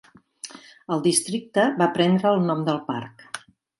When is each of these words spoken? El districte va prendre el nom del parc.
El 0.95 1.03
districte 1.07 1.65
va 1.83 1.91
prendre 1.99 2.33
el 2.33 2.43
nom 2.49 2.65
del 2.71 2.81
parc. 2.89 3.27